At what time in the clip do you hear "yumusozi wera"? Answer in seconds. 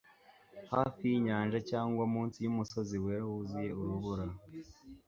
2.39-3.23